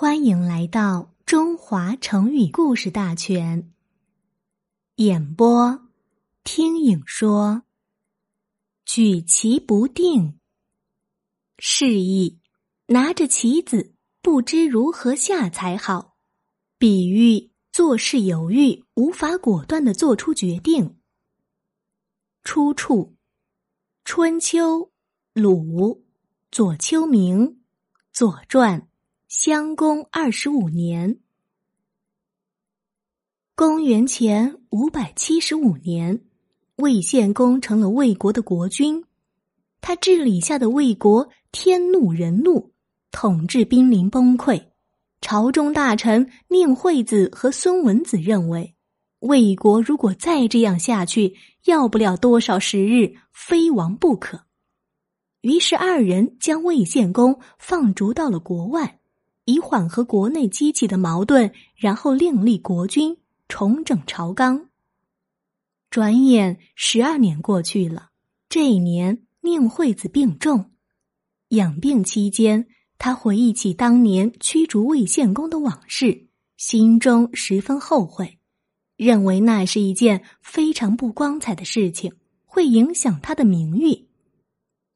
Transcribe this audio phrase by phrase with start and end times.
[0.00, 3.72] 欢迎来到中华成语故事大全。
[4.94, 5.88] 演播：
[6.44, 7.64] 听影说。
[8.84, 10.38] 举棋不定，
[11.58, 12.38] 示意
[12.86, 13.92] 拿着棋子
[14.22, 16.16] 不知如何下才好，
[16.78, 21.00] 比喻做事犹豫，无法果断的做出决定。
[22.44, 23.16] 出处：
[24.04, 24.92] 春秋，
[25.32, 26.06] 鲁，
[26.52, 27.64] 左丘明，
[28.12, 28.88] 左传。
[29.28, 31.18] 襄公二十五年，
[33.54, 36.22] 公元前五百七十五年，
[36.76, 39.04] 魏献公成了魏国的国君。
[39.82, 42.72] 他治理下的魏国天怒人怒，
[43.10, 44.68] 统治濒临崩溃。
[45.20, 48.74] 朝中大臣宁惠子和孙文子认为，
[49.18, 51.34] 魏国如果再这样下去，
[51.66, 54.44] 要不了多少时日，非亡不可。
[55.42, 58.97] 于是二人将魏献公放逐到了国外。
[59.48, 63.16] 以缓和国内激起的矛盾，然后另立国君，
[63.48, 64.68] 重整朝纲。
[65.88, 68.10] 转眼十二年过去了，
[68.50, 70.72] 这一年宁惠子病重，
[71.48, 72.66] 养病期间，
[72.98, 76.26] 他回忆起当年驱逐魏献公的往事，
[76.58, 78.38] 心中十分后悔，
[78.98, 82.12] 认为那是一件非常不光彩的事情，
[82.44, 84.08] 会影响他的名誉。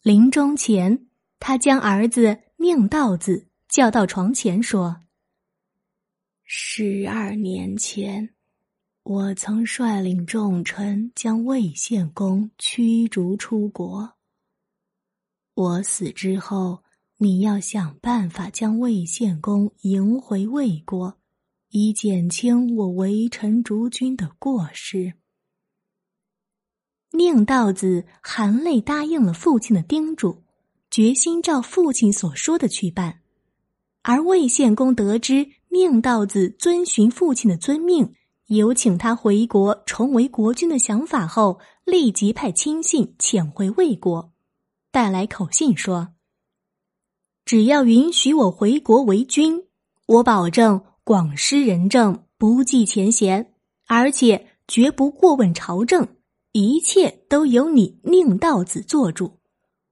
[0.02, 1.06] 临终前，
[1.40, 3.46] 他将儿子宁道子。
[3.72, 5.00] 叫到床前说
[6.44, 8.34] ：“十二年前，
[9.02, 14.12] 我曾率领众臣将魏献公驱逐出国。
[15.54, 16.82] 我死之后，
[17.16, 21.18] 你要想办法将魏献公迎回魏国，
[21.70, 25.14] 以减轻我为臣逐君的过失。”
[27.12, 30.42] 宁道子含泪答应了父亲的叮嘱，
[30.90, 33.21] 决心照父亲所说的去办。
[34.02, 38.12] 而魏献公得知宁道子遵循父亲的遵命，
[38.48, 44.32] 有请他回国重为国君的想法后，立即派亲信遣回魏国，
[44.90, 46.08] 带来口信说
[47.46, 49.62] ：“只要允许我回国为君，
[50.06, 53.52] 我保证广施仁政，不计前嫌，
[53.86, 56.08] 而且绝不过问朝政，
[56.50, 59.38] 一切都由你宁道子做主，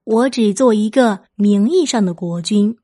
[0.02, 2.76] 我只做一个名义上的国君。”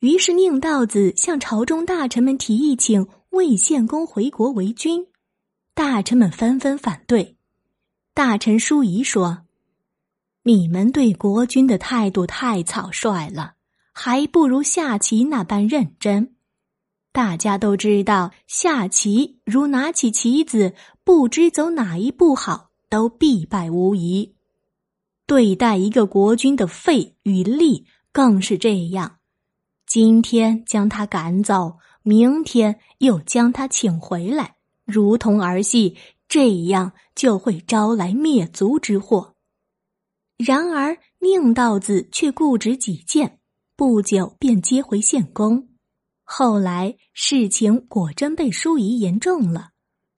[0.00, 5.04] 于是，宁道子向朝中大臣们提议，请魏献公回国为君。
[5.74, 7.36] 大臣们纷纷反对。
[8.14, 9.42] 大臣舒仪说
[10.44, 13.54] ：“你们对国君的态度太草率了，
[13.92, 16.36] 还不如下棋那般认真。
[17.10, 24.36] 大家都知道，下棋如拿起棋子，不知走哪一步好，都必败无疑。
[25.26, 29.16] 对待一个国君的费与力，更是这样。”
[29.88, 35.96] 今天将他赶走，明天又将他请回来，如同儿戏，
[36.28, 39.34] 这样就会招来灭族之祸。
[40.36, 43.40] 然而宁道子却固执己见，
[43.76, 45.68] 不久便接回献公。
[46.22, 49.70] 后来事情果真被舒仪言中了，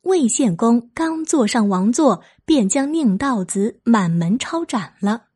[0.03, 5.27] 魏献公刚坐上王座，便将宁道子满门抄斩了。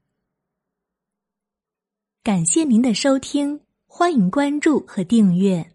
[2.24, 3.60] 感谢您的收听。
[3.96, 5.73] 欢迎关注和订阅。